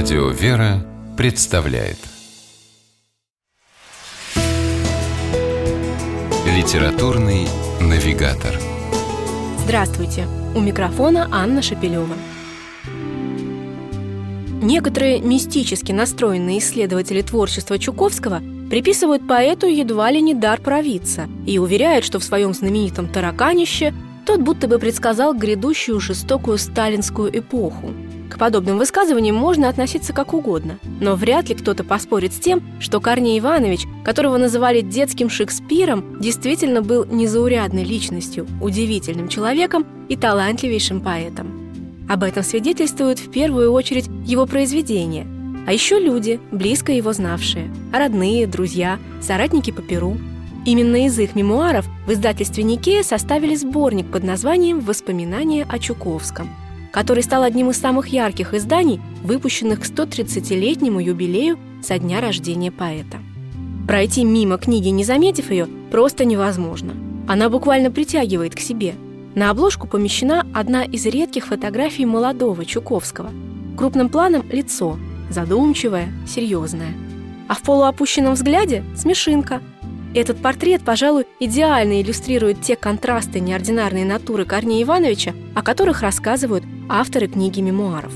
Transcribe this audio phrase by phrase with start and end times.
[0.00, 1.96] Радио «Вера» представляет
[6.46, 7.48] Литературный
[7.80, 8.54] навигатор
[9.64, 10.28] Здравствуйте!
[10.54, 12.14] У микрофона Анна Шапилева.
[14.62, 22.04] Некоторые мистически настроенные исследователи творчества Чуковского приписывают поэту едва ли не дар провидца и уверяют,
[22.04, 23.92] что в своем знаменитом «Тараканище»
[24.24, 27.90] тот будто бы предсказал грядущую жестокую сталинскую эпоху–
[28.28, 33.00] к подобным высказываниям можно относиться как угодно, но вряд ли кто-то поспорит с тем, что
[33.00, 42.06] Корней Иванович, которого называли детским Шекспиром, действительно был незаурядной личностью, удивительным человеком и талантливейшим поэтом.
[42.08, 45.26] Об этом свидетельствуют в первую очередь его произведения,
[45.66, 50.16] а еще люди, близко его знавшие, родные, друзья, соратники по перу.
[50.64, 56.48] Именно из их мемуаров в издательстве «Никея» составили сборник под названием «Воспоминания о Чуковском»,
[56.92, 63.18] который стал одним из самых ярких изданий, выпущенных к 130-летнему юбилею со дня рождения поэта.
[63.86, 66.92] Пройти мимо книги, не заметив ее, просто невозможно.
[67.26, 68.94] Она буквально притягивает к себе.
[69.34, 73.30] На обложку помещена одна из редких фотографий молодого Чуковского.
[73.76, 74.98] Крупным планом лицо,
[75.30, 76.94] задумчивое, серьезное.
[77.48, 79.62] А в полуопущенном взгляде– смешинка–
[80.18, 87.28] этот портрет, пожалуй, идеально иллюстрирует те контрасты неординарной натуры Корнея Ивановича, о которых рассказывают авторы
[87.28, 88.12] книги мемуаров.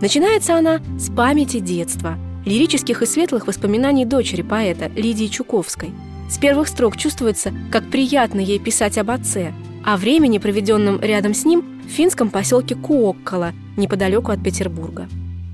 [0.00, 5.90] Начинается она с памяти детства, лирических и светлых воспоминаний дочери поэта Лидии Чуковской.
[6.30, 9.52] С первых строк чувствуется, как приятно ей писать об отце,
[9.84, 15.08] о времени, проведенном рядом с ним в финском поселке Куоккола, неподалеку от Петербурга.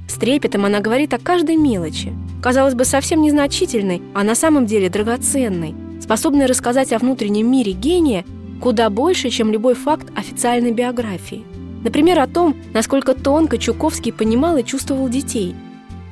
[0.08, 2.12] С трепетом она говорит о каждой мелочи.
[2.42, 8.24] Казалось бы, совсем незначительной, а на самом деле драгоценной, способной рассказать о внутреннем мире гения
[8.60, 11.44] куда больше, чем любой факт официальной биографии.
[11.82, 15.54] Например, о том, насколько тонко Чуковский понимал и чувствовал детей.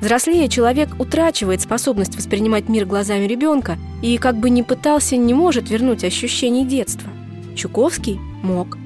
[0.01, 5.69] Взрослее человек утрачивает способность воспринимать мир глазами ребенка и, как бы ни пытался, не может
[5.69, 7.09] вернуть ощущение детства.
[7.55, 8.77] Чуковский мог.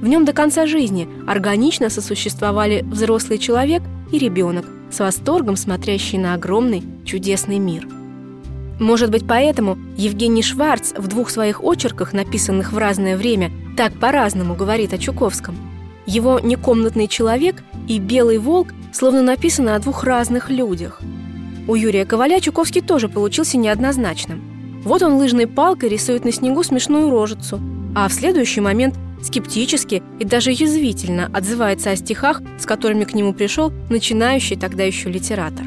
[0.00, 3.82] В нем до конца жизни органично сосуществовали взрослый человек
[4.12, 7.86] и ребенок, с восторгом смотрящий на огромный чудесный мир.
[8.78, 14.54] Может быть, поэтому Евгений Шварц в двух своих очерках, написанных в разное время, так по-разному
[14.54, 15.56] говорит о Чуковском–
[16.08, 21.02] его «Некомнатный человек» и «Белый волк» словно написаны о двух разных людях.
[21.66, 24.80] У Юрия Коваля Чуковский тоже получился неоднозначным.
[24.84, 27.60] Вот он лыжной палкой рисует на снегу смешную рожицу,
[27.94, 33.32] а в следующий момент скептически и даже язвительно отзывается о стихах, с которыми к нему
[33.32, 35.66] пришел начинающий тогда еще литератор.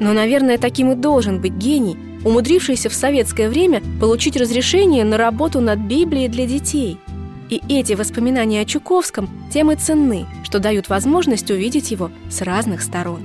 [0.00, 5.60] Но, наверное, таким и должен быть гений, умудрившийся в советское время получить разрешение на работу
[5.60, 6.98] над Библией для детей–
[7.52, 12.80] и эти воспоминания о Чуковском тем и ценны, что дают возможность увидеть его с разных
[12.80, 13.20] сторон.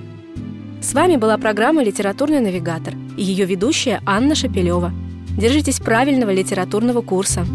[0.81, 4.91] С вами была программа «Литературный навигатор» и ее ведущая Анна Шапилева.
[5.37, 7.45] Держитесь правильного литературного курса.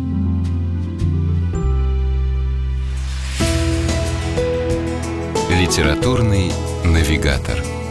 [5.73, 6.53] «Литературный
[6.85, 7.82] навигатор»